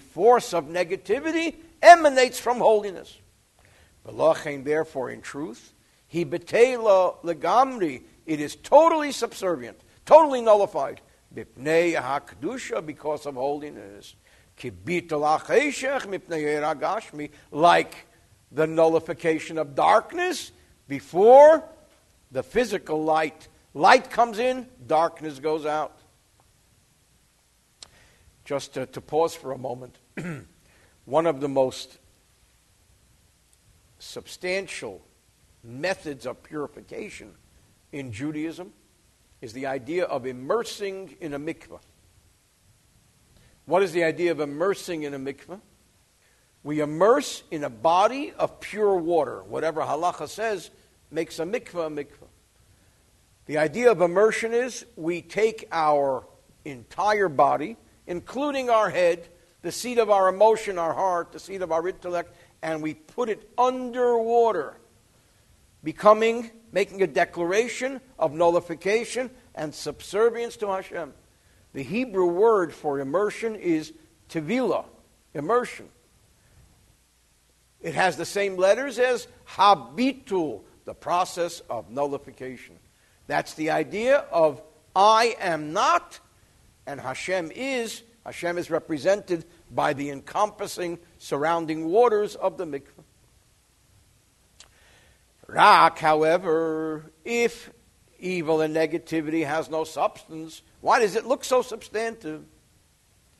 force 0.00 0.54
of 0.54 0.66
negativity 0.66 1.54
emanates 1.82 2.38
from 2.38 2.58
holiness. 2.58 3.18
Therefore, 4.04 5.10
in 5.10 5.22
truth. 5.22 5.72
It 8.26 8.26
is 8.26 8.56
totally 8.56 9.12
subservient, 9.12 9.80
totally 10.04 10.42
nullified. 10.42 11.00
Bipnei 11.34 11.94
hakdusha 11.94 12.84
because 12.84 13.26
of 13.26 13.34
holiness. 13.34 14.14
Like 17.50 18.06
the 18.52 18.66
nullification 18.66 19.58
of 19.58 19.74
darkness 19.74 20.52
before 20.86 21.64
the 22.30 22.42
physical 22.42 23.02
light. 23.02 23.48
Light 23.74 24.10
comes 24.10 24.38
in, 24.38 24.68
darkness 24.86 25.40
goes 25.40 25.66
out. 25.66 25.98
Just 28.44 28.74
to, 28.74 28.86
to 28.86 29.00
pause 29.00 29.34
for 29.34 29.52
a 29.52 29.58
moment. 29.58 29.98
One 31.04 31.26
of 31.26 31.40
the 31.40 31.48
most 31.48 31.98
substantial 33.98 35.02
methods 35.64 36.26
of 36.26 36.42
purification 36.42 37.32
in 37.90 38.12
Judaism 38.12 38.72
is 39.44 39.52
the 39.52 39.66
idea 39.66 40.04
of 40.04 40.24
immersing 40.24 41.16
in 41.20 41.34
a 41.34 41.38
mikvah. 41.38 41.78
What 43.66 43.82
is 43.82 43.92
the 43.92 44.02
idea 44.02 44.32
of 44.32 44.40
immersing 44.40 45.02
in 45.02 45.12
a 45.12 45.18
mikvah? 45.18 45.60
We 46.62 46.80
immerse 46.80 47.42
in 47.50 47.62
a 47.62 47.68
body 47.68 48.32
of 48.38 48.58
pure 48.58 48.96
water. 48.96 49.42
Whatever 49.42 49.82
halacha 49.82 50.30
says 50.30 50.70
makes 51.10 51.38
a 51.40 51.44
mikvah 51.44 51.88
a 51.88 52.04
mikvah. 52.04 52.28
The 53.44 53.58
idea 53.58 53.90
of 53.90 54.00
immersion 54.00 54.54
is 54.54 54.86
we 54.96 55.20
take 55.20 55.68
our 55.70 56.24
entire 56.64 57.28
body, 57.28 57.76
including 58.06 58.70
our 58.70 58.88
head, 58.88 59.28
the 59.60 59.72
seat 59.72 59.98
of 59.98 60.08
our 60.08 60.28
emotion, 60.28 60.78
our 60.78 60.94
heart, 60.94 61.32
the 61.32 61.38
seat 61.38 61.60
of 61.60 61.70
our 61.70 61.86
intellect, 61.86 62.34
and 62.62 62.82
we 62.82 62.94
put 62.94 63.28
it 63.28 63.46
under 63.58 64.16
water, 64.16 64.78
becoming, 65.84 66.50
making 66.72 67.02
a 67.02 67.06
declaration 67.06 68.00
of 68.18 68.32
nullification 68.32 69.30
and 69.54 69.72
subservience 69.72 70.56
to 70.56 70.68
Hashem. 70.68 71.12
The 71.74 71.82
Hebrew 71.82 72.26
word 72.26 72.72
for 72.72 72.98
immersion 72.98 73.54
is 73.54 73.92
tevila, 74.28 74.86
immersion. 75.34 75.88
It 77.80 77.94
has 77.94 78.16
the 78.16 78.24
same 78.24 78.56
letters 78.56 78.98
as 78.98 79.28
habitul, 79.46 80.62
the 80.86 80.94
process 80.94 81.60
of 81.68 81.90
nullification. 81.90 82.76
That's 83.26 83.54
the 83.54 83.70
idea 83.70 84.18
of 84.32 84.62
I 84.96 85.36
am 85.38 85.72
not, 85.72 86.18
and 86.86 87.00
Hashem 87.00 87.52
is. 87.54 88.02
Hashem 88.24 88.56
is 88.56 88.70
represented 88.70 89.44
by 89.70 89.92
the 89.92 90.10
encompassing 90.10 90.98
surrounding 91.18 91.86
waters 91.86 92.36
of 92.36 92.56
the 92.56 92.64
mikveh. 92.64 93.03
Rak, 95.54 95.98
however, 96.00 97.12
if 97.24 97.70
evil 98.18 98.60
and 98.60 98.74
negativity 98.74 99.46
has 99.46 99.70
no 99.70 99.84
substance, 99.84 100.62
why 100.80 100.98
does 100.98 101.14
it 101.14 101.26
look 101.26 101.44
so 101.44 101.62
substantive 101.62 102.44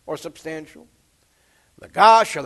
or 0.06 0.16
substantial? 0.16 0.86
Because 1.80 2.36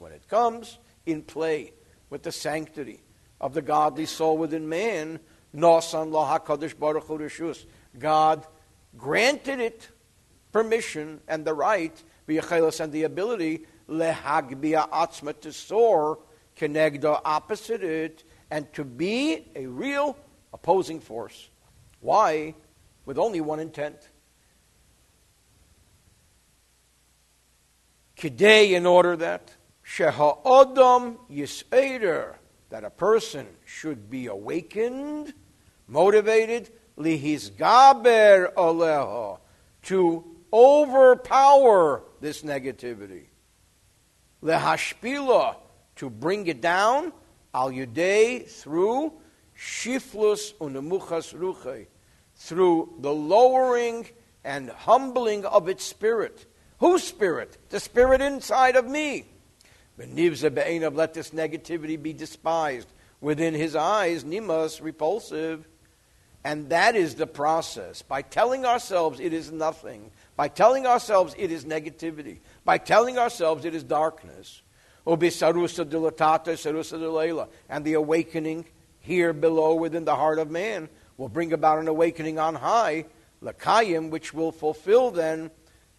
when 0.00 0.12
it 0.12 0.28
comes 0.28 0.78
in 1.06 1.22
play 1.22 1.72
with 2.10 2.24
the 2.24 2.32
sanctity 2.32 3.00
of 3.40 3.54
the 3.54 3.62
godly 3.62 4.06
soul 4.06 4.36
within 4.36 4.68
man, 4.68 5.20
God 7.98 8.46
granted 8.98 9.60
it 9.60 9.88
permission 10.50 11.20
and 11.28 11.44
the 11.44 11.54
right, 11.54 12.02
and 12.26 12.92
the 12.92 13.04
ability, 13.04 13.66
lehagbia 13.88 14.90
atzma, 14.90 15.40
to 15.40 15.52
soar, 15.52 16.18
kenegda, 16.56 17.20
opposite 17.24 17.82
it, 17.82 18.24
and 18.50 18.72
to 18.72 18.84
be 18.84 19.46
a 19.54 19.66
real 19.66 20.16
opposing 20.52 21.00
force. 21.00 21.50
Why? 22.00 22.54
With 23.04 23.18
only 23.18 23.40
one 23.40 23.60
intent. 23.60 23.96
Kidei, 28.16 28.72
in 28.72 28.86
order 28.86 29.16
that, 29.16 29.52
Sheha'odam 29.84 31.18
Yis'eder, 31.30 32.36
that 32.70 32.84
a 32.84 32.90
person 32.90 33.46
should 33.64 34.10
be 34.10 34.26
awakened, 34.26 35.34
motivated, 35.86 36.70
lihisgaber 36.98 38.52
oleho, 38.54 39.38
to 39.82 40.24
overpower 40.52 42.02
this 42.20 42.42
negativity. 42.42 43.26
Lehashpila, 44.42 45.56
to 45.96 46.10
bring 46.10 46.46
it 46.46 46.60
down, 46.60 47.12
al 47.54 47.70
yudei, 47.70 48.48
through 48.48 49.12
shiflus 49.58 50.54
unemuchas 50.60 51.34
ruche, 51.34 51.86
through 52.34 52.94
the 53.00 53.12
lowering 53.12 54.06
and 54.44 54.70
humbling 54.70 55.44
of 55.44 55.68
its 55.68 55.84
spirit. 55.84 56.46
Whose 56.78 57.02
spirit? 57.02 57.56
The 57.70 57.80
spirit 57.80 58.20
inside 58.20 58.76
of 58.76 58.86
me. 58.86 59.24
Let 59.98 60.14
this 60.14 61.30
negativity 61.30 62.00
be 62.02 62.12
despised. 62.12 62.88
Within 63.22 63.54
his 63.54 63.74
eyes, 63.74 64.24
nimas, 64.24 64.82
repulsive. 64.82 65.66
And 66.44 66.68
that 66.68 66.94
is 66.94 67.14
the 67.14 67.26
process. 67.26 68.02
By 68.02 68.20
telling 68.22 68.66
ourselves 68.66 69.18
it 69.18 69.32
is 69.32 69.50
nothing, 69.50 70.10
by 70.36 70.48
telling 70.48 70.86
ourselves 70.86 71.34
it 71.38 71.50
is 71.50 71.64
negativity, 71.64 72.40
by 72.64 72.78
telling 72.78 73.18
ourselves 73.18 73.64
it 73.64 73.74
is 73.74 73.82
darkness, 73.82 74.62
and 75.06 75.20
the 77.84 77.94
awakening 77.94 78.64
here 78.98 79.32
below 79.32 79.74
within 79.74 80.04
the 80.04 80.16
heart 80.16 80.38
of 80.38 80.50
man 80.50 80.88
will 81.16 81.28
bring 81.28 81.52
about 81.52 81.78
an 81.78 81.88
awakening 81.88 82.38
on 82.38 82.56
high, 82.56 83.06
lakayim, 83.42 84.10
which 84.10 84.34
will 84.34 84.52
fulfill 84.52 85.10
then 85.10 85.50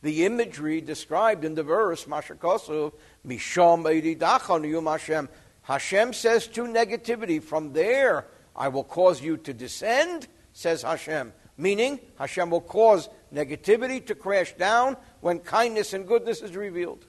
the 0.01 0.25
imagery 0.25 0.81
described 0.81 1.43
in 1.43 1.55
the 1.55 1.63
verse, 1.63 2.05
Mashakosov, 2.05 2.93
Misham 3.25 4.85
Hashem. 4.85 5.29
Hashem 5.63 6.13
says 6.13 6.47
to 6.47 6.63
negativity, 6.63 7.41
from 7.41 7.73
there 7.73 8.27
I 8.55 8.67
will 8.67 8.83
cause 8.83 9.21
you 9.21 9.37
to 9.37 9.53
descend, 9.53 10.27
says 10.53 10.81
Hashem. 10.81 11.33
Meaning, 11.57 11.99
Hashem 12.19 12.49
will 12.49 12.61
cause 12.61 13.09
negativity 13.33 14.05
to 14.05 14.15
crash 14.15 14.53
down 14.53 14.95
when 15.21 15.39
kindness 15.39 15.93
and 15.93 16.07
goodness 16.07 16.41
is 16.41 16.55
revealed. 16.55 17.05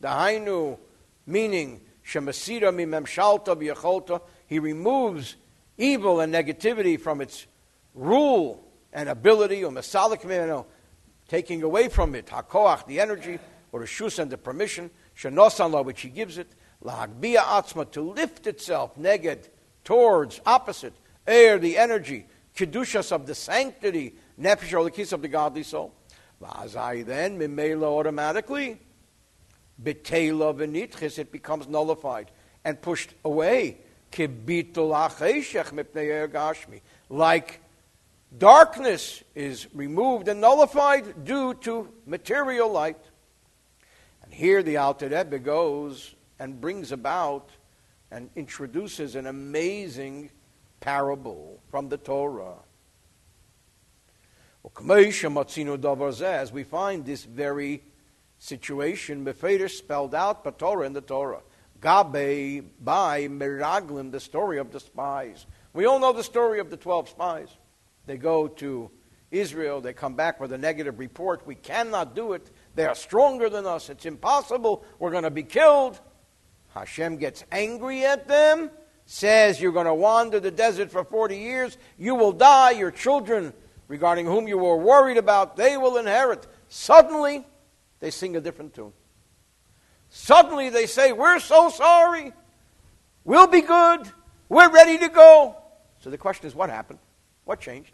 The 0.00 0.08
Hainu, 0.08 0.78
meaning, 1.26 1.80
Shemasira 2.06 2.74
mi 2.74 2.84
memshalta 2.84 4.20
he 4.46 4.58
removes 4.58 5.36
evil 5.78 6.20
and 6.20 6.34
negativity 6.34 7.00
from 7.00 7.20
its 7.20 7.46
rule 7.94 8.68
and 8.92 9.08
ability, 9.08 9.64
or 9.64 9.72
masalik 9.72 10.66
taking 11.28 11.62
away 11.62 11.88
from 11.88 12.14
it, 12.14 12.26
hakoach, 12.26 12.86
the 12.86 13.00
energy, 13.00 13.38
or 13.70 13.80
the 13.80 13.86
shus 13.86 14.18
and 14.18 14.30
the 14.30 14.36
permission, 14.36 14.90
shenosan 15.16 15.84
which 15.84 16.02
he 16.02 16.08
gives 16.08 16.36
it, 16.36 16.48
lahagbia 16.84 17.38
atzma, 17.38 17.90
to 17.90 18.02
lift 18.02 18.46
itself, 18.46 18.94
neged, 18.98 19.48
towards, 19.84 20.40
opposite, 20.44 20.92
air, 21.26 21.58
the 21.58 21.78
energy, 21.78 22.26
kedushas 22.54 23.12
of 23.12 23.26
the 23.26 23.34
sanctity, 23.34 24.14
nefesh, 24.38 24.78
or 24.78 24.84
the 24.84 24.90
kiss 24.90 25.12
of 25.12 25.22
the 25.22 25.28
godly 25.28 25.62
soul. 25.62 25.94
Vazai 26.42 27.04
then, 27.06 27.38
mimela 27.38 27.84
automatically, 27.84 28.80
betela 29.80 30.54
v'nitchis, 30.54 31.18
it 31.18 31.30
becomes 31.30 31.68
nullified 31.68 32.30
and 32.64 32.80
pushed 32.80 33.14
away. 33.24 33.78
Like 37.08 37.60
Darkness 38.38 39.22
is 39.34 39.66
removed 39.74 40.28
and 40.28 40.40
nullified 40.40 41.24
due 41.24 41.52
to 41.54 41.92
material 42.06 42.70
light. 42.70 42.96
And 44.22 44.32
here 44.32 44.62
the 44.62 44.78
Alter 44.78 45.08
Rebbe 45.08 45.38
goes 45.38 46.14
and 46.38 46.60
brings 46.60 46.92
about 46.92 47.50
and 48.10 48.30
introduces 48.34 49.16
an 49.16 49.26
amazing 49.26 50.30
parable 50.80 51.60
from 51.70 51.88
the 51.88 51.98
Torah. 51.98 52.56
As 56.22 56.52
we 56.52 56.64
find 56.64 57.04
this 57.04 57.24
very 57.24 57.82
situation, 58.42 59.22
Mephader 59.22 59.68
spelled 59.68 60.14
out 60.14 60.58
Torah 60.58 60.84
in 60.84 60.92
the 60.92 61.00
Torah. 61.00 61.42
Gabe 61.80 62.64
by 62.80 63.28
Meraglim, 63.28 64.10
the 64.10 64.20
story 64.20 64.58
of 64.58 64.72
the 64.72 64.80
spies. 64.80 65.46
We 65.72 65.86
all 65.86 66.00
know 66.00 66.12
the 66.12 66.24
story 66.24 66.58
of 66.58 66.68
the 66.68 66.76
12 66.76 67.08
spies. 67.08 67.48
They 68.06 68.16
go 68.16 68.48
to 68.48 68.90
Israel, 69.30 69.80
they 69.80 69.92
come 69.92 70.14
back 70.14 70.40
with 70.40 70.52
a 70.52 70.58
negative 70.58 70.98
report. 70.98 71.46
We 71.46 71.54
cannot 71.54 72.14
do 72.14 72.32
it. 72.32 72.50
They 72.74 72.84
are 72.84 72.94
stronger 72.96 73.48
than 73.48 73.64
us. 73.64 73.88
It's 73.88 74.06
impossible. 74.06 74.84
We're 74.98 75.12
going 75.12 75.22
to 75.22 75.30
be 75.30 75.44
killed. 75.44 76.00
Hashem 76.74 77.18
gets 77.18 77.44
angry 77.52 78.04
at 78.04 78.26
them, 78.26 78.70
says, 79.06 79.60
You're 79.60 79.72
going 79.72 79.86
to 79.86 79.94
wander 79.94 80.40
the 80.40 80.50
desert 80.50 80.90
for 80.90 81.04
40 81.04 81.36
years. 81.36 81.78
You 81.96 82.16
will 82.16 82.32
die. 82.32 82.72
Your 82.72 82.90
children, 82.90 83.52
regarding 83.88 84.26
whom 84.26 84.48
you 84.48 84.58
were 84.58 84.76
worried 84.76 85.16
about, 85.16 85.56
they 85.56 85.76
will 85.76 85.96
inherit. 85.96 86.46
Suddenly, 86.68 87.44
they 88.02 88.10
sing 88.10 88.34
a 88.36 88.40
different 88.40 88.74
tune. 88.74 88.92
Suddenly, 90.10 90.70
they 90.70 90.86
say, 90.86 91.12
We're 91.12 91.38
so 91.38 91.70
sorry. 91.70 92.32
We'll 93.24 93.46
be 93.46 93.60
good. 93.60 94.00
We're 94.48 94.70
ready 94.70 94.98
to 94.98 95.08
go. 95.08 95.56
So 96.00 96.10
the 96.10 96.18
question 96.18 96.48
is, 96.48 96.54
what 96.54 96.68
happened? 96.68 96.98
What 97.44 97.60
changed? 97.60 97.92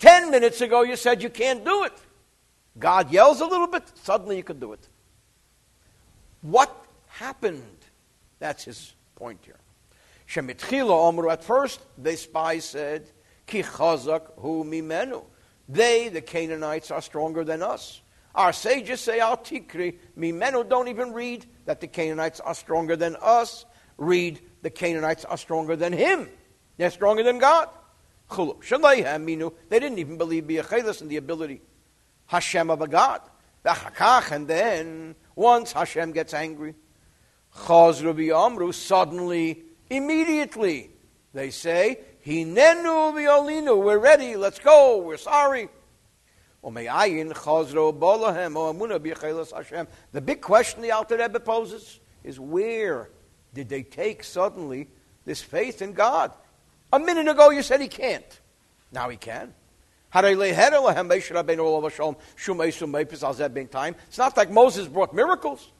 Ten 0.00 0.32
minutes 0.32 0.60
ago, 0.60 0.82
you 0.82 0.96
said 0.96 1.22
you 1.22 1.30
can't 1.30 1.64
do 1.64 1.84
it. 1.84 1.92
God 2.76 3.12
yells 3.12 3.40
a 3.40 3.46
little 3.46 3.68
bit, 3.68 3.84
suddenly 3.94 4.36
you 4.36 4.42
can 4.42 4.58
do 4.58 4.72
it. 4.72 4.88
What 6.42 6.84
happened? 7.06 7.62
That's 8.40 8.64
his 8.64 8.92
point 9.14 9.38
here. 9.44 9.60
Shemitchila 10.28 11.14
Omru, 11.14 11.32
at 11.32 11.44
first, 11.44 11.80
the 11.96 12.16
spies 12.16 12.64
said, 12.64 13.08
Ki 13.46 13.62
chazak 13.62 14.32
hu 14.40 14.64
mimenu. 14.64 15.24
They, 15.68 16.08
the 16.08 16.20
Canaanites, 16.20 16.90
are 16.90 17.00
stronger 17.00 17.44
than 17.44 17.62
us. 17.62 18.02
Our 18.36 18.52
sages 18.52 19.00
say, 19.00 19.18
Al 19.18 19.38
tikri, 19.38 19.96
mimenu, 20.16 20.68
don't 20.68 20.88
even 20.88 21.12
read 21.12 21.46
that 21.64 21.80
the 21.80 21.86
Canaanites 21.86 22.38
are 22.40 22.54
stronger 22.54 22.94
than 22.94 23.16
us. 23.22 23.64
Read, 23.96 24.40
the 24.60 24.68
Canaanites 24.68 25.24
are 25.24 25.38
stronger 25.38 25.74
than 25.74 25.94
him. 25.94 26.28
They're 26.76 26.90
stronger 26.90 27.22
than 27.22 27.38
God. 27.38 27.70
They 28.28 29.78
didn't 29.80 29.98
even 29.98 30.18
believe 30.18 30.44
Biachelis 30.44 31.00
in 31.00 31.08
the 31.08 31.16
ability. 31.16 31.62
Hashem 32.26 32.70
of 32.70 32.82
a 32.82 32.88
God. 32.88 33.22
And 33.64 34.46
then, 34.46 35.14
once 35.34 35.72
Hashem 35.72 36.12
gets 36.12 36.34
angry, 36.34 36.74
suddenly, 38.72 39.62
immediately, 39.88 40.90
they 41.32 41.50
say, 41.50 42.00
Hinenu 42.26 43.14
violinu, 43.14 43.82
we're 43.82 43.98
ready, 43.98 44.36
let's 44.36 44.58
go, 44.58 44.98
we're 44.98 45.16
sorry. 45.16 45.68
The 50.12 50.20
big 50.20 50.40
question 50.40 50.82
the 50.82 50.90
Alter 50.90 51.16
Rebbe 51.16 51.38
poses 51.38 52.00
is 52.24 52.40
where 52.40 53.08
did 53.54 53.68
they 53.68 53.84
take 53.84 54.24
suddenly 54.24 54.88
this 55.24 55.40
faith 55.40 55.80
in 55.80 55.92
God? 55.92 56.32
A 56.92 56.98
minute 56.98 57.28
ago 57.28 57.50
you 57.50 57.62
said 57.62 57.80
he 57.80 57.86
can't. 57.88 58.40
Now 58.90 59.08
he 59.08 59.16
can. 59.16 59.54
It's 64.08 64.18
not 64.18 64.36
like 64.36 64.50
Moses 64.50 64.88
brought 64.88 65.14
miracles. 65.14 65.70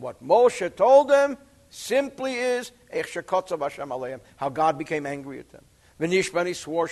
What 0.00 0.22
Moshe 0.24 0.74
told 0.76 1.08
them 1.08 1.36
simply 1.68 2.34
is 2.34 2.72
how 4.36 4.48
God 4.48 4.78
became 4.78 5.06
angry 5.06 5.38
at 5.40 5.50
them. 5.50 5.64
Vinishbani 6.04 6.54
swore 6.54 6.88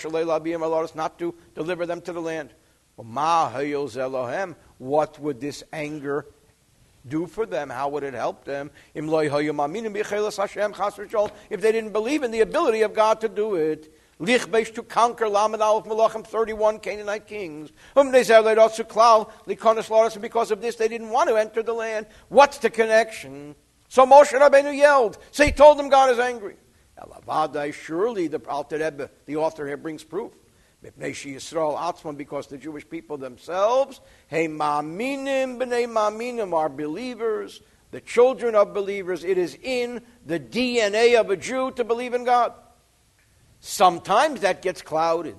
not 0.94 1.18
to 1.18 1.35
deliver 1.55 1.85
them 1.87 2.01
to 2.01 2.12
the 2.12 2.20
land. 2.20 2.51
What 4.79 5.18
would 5.18 5.40
this 5.40 5.62
anger 5.72 6.27
do 7.09 7.27
for 7.27 7.46
them? 7.46 7.70
How 7.70 7.88
would 7.88 8.05
it 8.05 8.14
help 8.14 8.44
them? 8.44 8.70
If 8.94 9.05
they 11.61 11.72
didn't 11.72 11.92
believe 11.92 12.22
in 12.22 12.31
the 12.31 12.40
ability 12.40 12.83
of 12.83 12.94
God 12.94 13.20
to 13.20 13.29
do 13.29 13.57
it. 13.57 13.92
To 14.25 14.85
conquer 14.88 15.29
Lamed 15.29 15.61
Aleph 15.61 15.85
Malachim, 15.87 16.25
31 16.25 16.79
Canaanite 16.79 17.27
kings. 17.27 17.72
Whom 17.96 18.12
they 18.12 18.22
said, 18.22 18.46
and 18.46 20.22
because 20.22 20.51
of 20.53 20.61
this, 20.61 20.77
they 20.77 20.87
didn't 20.87 21.11
want 21.11 21.29
to 21.29 21.37
enter 21.37 21.62
the 21.62 21.72
land. 21.72 22.07
What's 22.29 22.59
the 22.59 22.70
connection? 22.70 23.57
So 23.88 24.07
Moshe 24.07 24.31
Rabbeinu 24.38 24.77
yelled. 24.77 25.18
So 25.33 25.44
he 25.44 25.51
told 25.51 25.79
them 25.79 25.88
God 25.88 26.11
is 26.11 26.20
angry. 26.20 26.55
Surely 27.73 28.29
the 28.29 28.41
Alter 28.49 28.79
Rebbe, 28.79 29.11
the 29.27 29.37
author 29.37 29.67
here, 29.67 29.77
brings 29.77 30.05
proof 30.05 30.33
because 30.83 32.47
the 32.49 32.59
Jewish 32.61 32.88
people 32.88 33.17
themselves, 33.17 34.01
hey 34.27 34.49
ma'aminim 34.49 35.59
b'nei 35.59 35.87
ma'aminim 35.87 36.53
are 36.53 36.69
believers, 36.69 37.61
the 37.93 38.01
children 38.01 38.55
of 38.55 38.75
believers. 38.75 39.23
It 39.23 39.38
is 39.38 39.57
in 39.62 40.03
the 40.27 40.41
DNA 40.41 41.21
of 41.21 41.31
a 41.31 41.37
Jew 41.37 41.71
to 41.73 41.85
believe 41.85 42.15
in 42.15 42.25
God. 42.25 42.53
Sometimes 43.61 44.41
that 44.41 44.61
gets 44.61 44.83
clouded. 44.83 45.37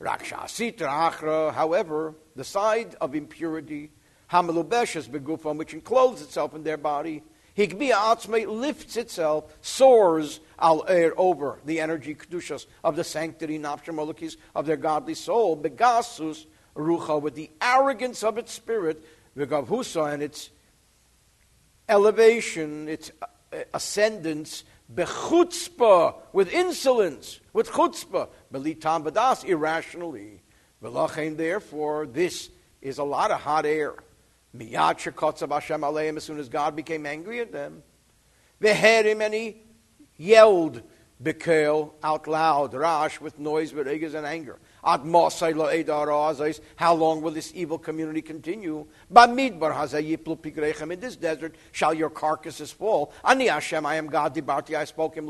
However, 0.00 2.14
the 2.36 2.44
side 2.44 2.94
of 3.00 3.16
impurity, 3.16 3.90
hamelubeshes 4.30 5.08
begufam, 5.08 5.56
which 5.56 5.74
encloses 5.74 6.26
itself 6.26 6.54
in 6.54 6.62
their 6.62 6.76
body, 6.76 7.24
Higbi 7.56 7.90
Atzme 7.90 8.46
lifts 8.46 8.96
itself, 8.96 9.44
soars 9.62 10.40
al 10.58 10.84
air 10.88 11.14
over 11.16 11.58
the 11.64 11.80
energy 11.80 12.14
kedushas 12.14 12.66
of 12.84 12.96
the 12.96 13.04
sanctity 13.04 13.58
nafshamolokis 13.58 14.36
of 14.54 14.66
their 14.66 14.76
godly 14.76 15.14
soul, 15.14 15.56
begasus 15.56 16.44
rucha 16.74 17.20
with 17.20 17.34
the 17.34 17.50
arrogance 17.62 18.22
of 18.22 18.36
its 18.36 18.52
spirit, 18.52 19.02
v'gavhusa 19.36 20.12
and 20.12 20.22
its 20.22 20.50
elevation, 21.88 22.88
its 22.88 23.10
uh, 23.22 23.58
ascendance, 23.72 24.64
bechutzpah 24.94 26.14
with 26.34 26.52
insolence, 26.52 27.40
with 27.54 27.70
chutzpah, 27.70 28.28
belitam 28.52 29.02
badas 29.02 29.44
irrationally. 29.44 30.42
V'lachein 30.82 31.38
therefore 31.38 32.06
this 32.06 32.50
is 32.82 32.98
a 32.98 33.04
lot 33.04 33.30
of 33.30 33.40
hot 33.40 33.64
air. 33.64 33.94
Miyad 34.54 34.98
shekotzav 34.98 35.52
Hashem 35.52 35.82
as 36.16 36.24
soon 36.24 36.38
as 36.38 36.48
God 36.48 36.76
became 36.76 37.06
angry 37.06 37.40
at 37.40 37.52
them. 37.52 37.82
They 38.60 38.74
heard 38.74 39.06
him 39.06 39.20
and 39.20 39.32
he 39.34 39.62
yelled 40.16 40.82
Bekel 41.22 41.92
out 42.02 42.26
loud, 42.28 42.74
Rash 42.74 43.20
with 43.22 43.38
noise, 43.38 43.72
with 43.72 43.86
and 44.14 44.26
anger. 44.26 44.58
How 44.84 44.98
long 46.94 47.22
will 47.22 47.30
this 47.30 47.52
evil 47.54 47.78
community 47.78 48.20
continue? 48.20 48.86
In 49.08 51.00
this 51.00 51.16
desert 51.16 51.54
shall 51.72 51.94
your 51.94 52.10
carcasses 52.10 52.70
fall. 52.70 53.14
Ani 53.24 53.46
Hashem, 53.46 53.86
I 53.86 53.94
am 53.96 54.08
God, 54.08 54.34
Dibarti, 54.34 54.76
I 54.76 54.84
spoke 54.84 55.16
him 55.16 55.26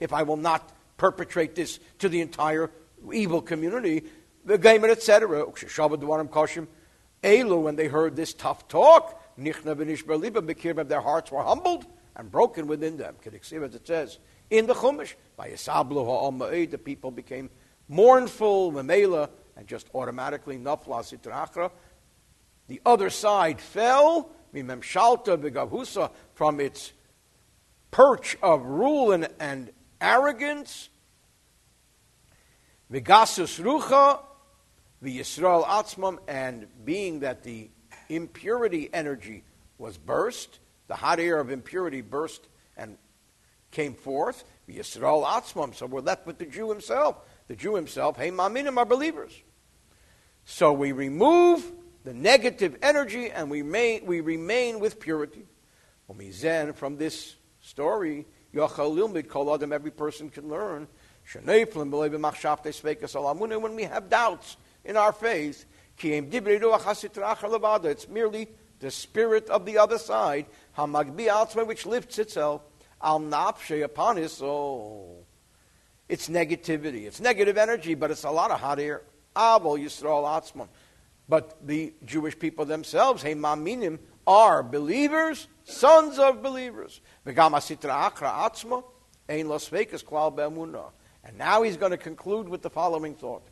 if 0.00 0.12
I 0.12 0.22
will 0.24 0.36
not 0.36 0.72
perpetrate 0.96 1.54
this 1.54 1.78
to 2.00 2.08
the 2.08 2.20
entire 2.20 2.72
evil 3.12 3.40
community, 3.40 4.02
the 4.46 4.56
gamer, 4.56 4.88
etc. 4.88 5.44
Elu, 7.22 7.62
when 7.62 7.76
they 7.76 7.88
heard 7.88 8.16
this 8.16 8.32
tough 8.32 8.68
talk, 8.68 9.20
their 9.36 11.00
hearts 11.00 11.30
were 11.30 11.42
humbled 11.42 11.86
and 12.14 12.30
broken 12.30 12.66
within 12.66 12.96
them. 12.96 13.16
As 13.26 13.74
it 13.74 13.86
says 13.86 14.18
in 14.48 14.66
the 14.66 14.74
Chumash, 14.74 15.14
by 15.36 15.48
the 15.50 16.78
people 16.78 17.10
became 17.10 17.50
mournful, 17.88 18.72
memela, 18.72 19.28
and 19.56 19.66
just 19.66 19.88
automatically 19.94 20.58
nafla. 20.58 21.70
The 22.68 22.80
other 22.86 23.10
side 23.10 23.60
fell, 23.60 24.30
from 26.34 26.60
its 26.60 26.92
perch 27.90 28.36
of 28.42 28.64
rule 28.64 29.12
and, 29.12 29.28
and 29.38 29.70
arrogance. 30.00 30.88
Vigasus 32.92 33.60
rucha, 33.60 34.20
the 35.06 35.20
Yisrael 35.20 35.64
atzmam, 35.64 36.18
and 36.26 36.66
being 36.84 37.20
that 37.20 37.44
the 37.44 37.70
impurity 38.08 38.90
energy 38.92 39.44
was 39.78 39.96
burst, 39.96 40.58
the 40.88 40.96
hot 40.96 41.20
air 41.20 41.38
of 41.38 41.50
impurity 41.50 42.00
burst 42.00 42.48
and 42.76 42.98
came 43.70 43.94
forth. 43.94 44.42
the 44.66 44.78
Yisrael 44.78 45.24
Atzmam. 45.24 45.74
So 45.74 45.86
we're 45.86 46.00
left 46.00 46.26
with 46.26 46.38
the 46.38 46.46
Jew 46.46 46.70
himself. 46.70 47.18
The 47.46 47.54
Jew 47.54 47.76
himself, 47.76 48.16
hey, 48.16 48.30
Maminim 48.30 48.78
are 48.78 48.84
believers. 48.84 49.32
So 50.44 50.72
we 50.72 50.92
remove 50.92 51.70
the 52.04 52.14
negative 52.14 52.76
energy 52.82 53.30
and 53.30 53.50
we 53.50 53.62
remain, 53.62 54.06
we 54.06 54.20
remain 54.20 54.80
with 54.80 54.98
purity. 54.98 55.44
From 56.74 56.96
this 56.96 57.36
story, 57.60 58.26
every 59.72 59.90
person 59.90 60.30
can 60.30 60.48
learn. 60.48 60.88
When 61.32 61.46
we 63.76 63.82
have 63.82 64.08
doubts 64.08 64.56
in 64.86 64.96
our 64.96 65.12
faith, 65.12 65.66
it's 66.02 68.08
merely 68.08 68.48
the 68.78 68.90
spirit 68.90 69.48
of 69.48 69.64
the 69.64 69.78
other 69.78 69.98
side, 69.98 70.46
which 70.76 71.86
lifts 71.86 72.18
itself 72.18 72.62
al 73.02 73.20
upon 73.82 74.16
his 74.16 74.32
soul. 74.32 75.26
It's 76.08 76.28
negativity. 76.28 77.06
It's 77.06 77.20
negative 77.20 77.56
energy, 77.56 77.94
but 77.94 78.10
it's 78.10 78.24
a 78.24 78.30
lot 78.30 78.50
of 78.50 78.60
hot 78.60 78.78
air. 78.78 79.02
But 81.28 81.66
the 81.66 81.92
Jewish 82.04 82.38
people 82.38 82.64
themselves, 82.64 83.22
hey 83.22 83.34
maminim, 83.34 83.98
are 84.26 84.62
believers, 84.62 85.48
sons 85.64 86.18
of 86.18 86.42
believers. 86.42 87.00
And 91.24 91.38
now 91.38 91.62
he's 91.62 91.76
going 91.76 91.90
to 91.90 91.98
conclude 91.98 92.48
with 92.48 92.62
the 92.62 92.70
following 92.70 93.14
thought. 93.14 93.42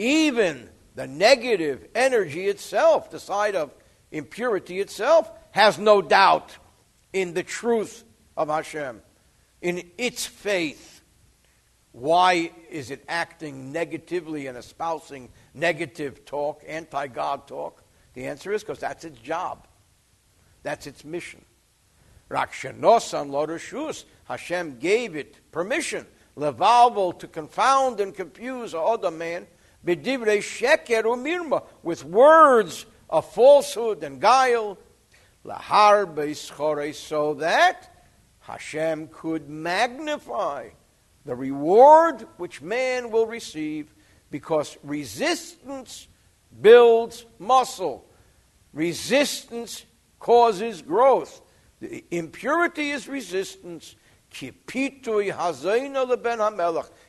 Even 0.00 0.66
the 0.94 1.06
negative 1.06 1.86
energy 1.94 2.46
itself, 2.46 3.10
the 3.10 3.20
side 3.20 3.54
of 3.54 3.70
impurity 4.10 4.80
itself, 4.80 5.30
has 5.50 5.78
no 5.78 6.00
doubt 6.00 6.56
in 7.12 7.34
the 7.34 7.42
truth 7.42 8.02
of 8.34 8.48
Hashem, 8.48 9.02
in 9.60 9.90
its 9.98 10.24
faith. 10.24 11.02
Why 11.92 12.50
is 12.70 12.90
it 12.90 13.04
acting 13.10 13.72
negatively 13.72 14.46
and 14.46 14.56
espousing 14.56 15.28
negative 15.52 16.24
talk, 16.24 16.62
anti 16.66 17.06
God 17.08 17.46
talk? 17.46 17.84
The 18.14 18.24
answer 18.24 18.54
is 18.54 18.62
because 18.62 18.78
that's 18.78 19.04
its 19.04 19.18
job. 19.18 19.66
That's 20.62 20.86
its 20.86 21.04
mission. 21.04 21.44
Rakshanosan 22.30 23.28
Lodashus, 23.28 24.04
Hashem 24.24 24.78
gave 24.78 25.14
it 25.14 25.36
permission, 25.52 26.06
levalvo, 26.38 27.18
to 27.18 27.28
confound 27.28 28.00
and 28.00 28.14
confuse 28.14 28.74
other 28.74 29.10
man, 29.10 29.46
bedivrei 29.84 30.38
sheker 30.38 31.04
umirma, 31.04 31.64
with 31.82 32.04
words 32.04 32.86
of 33.08 33.30
falsehood 33.32 34.02
and 34.02 34.20
guile, 34.20 34.78
lahar 35.44 36.06
beischore, 36.06 36.94
so 36.94 37.34
that 37.34 38.06
Hashem 38.40 39.08
could 39.12 39.48
magnify 39.48 40.70
the 41.24 41.34
reward 41.34 42.26
which 42.38 42.62
man 42.62 43.10
will 43.10 43.26
receive 43.26 43.94
because 44.30 44.78
resistance 44.82 46.08
builds 46.60 47.26
muscle. 47.38 48.06
Resistance 48.72 49.84
causes 50.18 50.82
growth. 50.82 51.42
The 51.80 52.04
impurity 52.10 52.90
is 52.90 53.08
resistance. 53.08 53.96
Here 54.32 54.52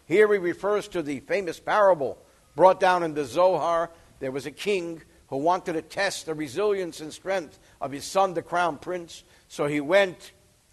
he 0.07 0.17
refers 0.17 0.87
to 0.87 1.01
the 1.03 1.19
famous 1.19 1.59
parable 1.59 2.17
brought 2.55 2.79
down 2.79 3.03
in 3.03 3.13
the 3.13 3.25
Zohar. 3.25 3.91
There 4.19 4.31
was 4.31 4.45
a 4.45 4.51
king 4.51 5.01
who 5.27 5.37
wanted 5.37 5.73
to 5.73 5.81
test 5.81 6.25
the 6.25 6.33
resilience 6.33 6.99
and 6.99 7.13
strength 7.13 7.57
of 7.79 7.91
his 7.91 8.03
son, 8.03 8.33
the 8.33 8.41
crown 8.41 8.77
prince. 8.77 9.23
So 9.47 9.67
he 9.67 9.81
went 9.81 10.31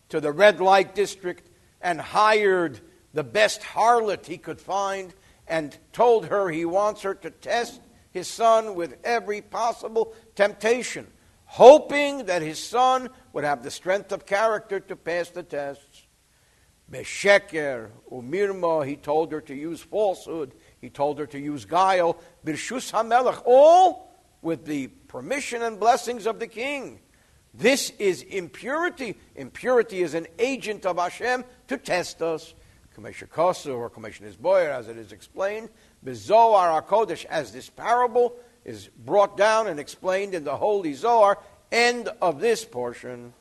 to 0.09 0.21
the 0.21 0.33
red 0.33 0.61
light 0.61 0.95
district 0.95 1.49
and 1.81 2.01
hired 2.01 2.81
the 3.15 3.25
best 3.25 3.63
harlot 3.63 4.27
he 4.27 4.39
could 4.39 4.61
find 4.61 5.15
and 5.47 5.77
told 5.93 6.27
her 6.27 6.51
he 6.51 6.65
wants 6.65 7.03
her 7.03 7.15
to 7.15 7.31
test 7.31 7.81
his 8.11 8.29
son 8.29 8.75
with 8.75 8.97
every 9.05 9.41
possible 9.41 10.15
temptation, 10.35 11.07
hoping 11.45 12.27
that 12.27 12.43
his 12.43 12.63
son 12.63 13.09
would 13.33 13.45
have 13.45 13.63
the 13.63 13.71
strength 13.71 14.13
of 14.13 14.27
character 14.27 14.81
to 14.81 14.97
pass 14.97 15.31
the 15.31 15.43
tests. 15.43 16.07
Besheker 16.91 17.91
umirma, 18.11 18.87
he 18.87 18.97
told 18.97 19.31
her 19.33 19.41
to 19.43 19.55
use 19.55 19.81
falsehood. 19.81 20.55
He 20.81 20.91
told 20.91 21.19
her 21.19 21.27
to 21.27 21.39
use 21.39 21.65
guile. 21.65 22.19
Birshus 22.45 22.93
hamelech, 22.93 23.43
all 23.45 24.11
with 24.43 24.65
the 24.65 24.87
permission 24.87 25.63
and 25.63 25.81
blessings 25.81 26.27
of 26.27 26.39
the 26.39 26.47
king. 26.47 27.01
This 27.55 27.91
is 27.99 28.23
impurity. 28.23 29.17
Impurity 29.35 30.03
is 30.03 30.15
an 30.15 30.27
agent 30.39 30.87
of 30.87 30.99
Hashem 30.99 31.45
to 31.69 31.79
test 31.79 32.23
us. 32.23 32.55
Commissioner 32.95 33.31
Kosu 33.33 33.77
or 33.77 33.89
Commissioner 33.89 34.31
Boyer, 34.41 34.71
as 34.71 34.89
it 34.89 34.97
is 34.97 35.13
explained, 35.13 35.69
Zohar 36.13 36.83
HaKodesh, 36.83 37.25
as 37.27 37.53
this 37.53 37.71
parable 37.71 38.35
is 38.65 38.89
brought 38.89 39.37
down 39.37 39.69
and 39.69 39.79
explained 39.79 40.35
in 40.35 40.45
the 40.45 40.57
Holy 40.57 40.95
Zohar, 40.95 41.39
end 41.71 42.09
of 42.21 42.41
this 42.41 42.65
portion. 42.65 43.33